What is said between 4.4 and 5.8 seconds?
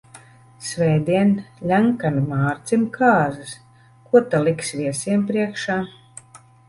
liks viesiem priekšā?